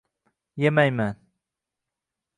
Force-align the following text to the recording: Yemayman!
Yemayman! 0.61 1.15